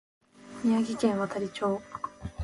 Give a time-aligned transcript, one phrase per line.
[0.65, 1.79] 宮城県亘理町